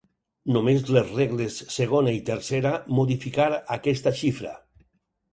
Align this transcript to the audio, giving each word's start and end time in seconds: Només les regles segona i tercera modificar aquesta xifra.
Només 0.53 0.85
les 0.93 1.09
regles 1.17 1.57
segona 1.73 2.13
i 2.19 2.23
tercera 2.29 2.71
modificar 3.01 3.47
aquesta 3.77 4.15
xifra. 4.23 4.55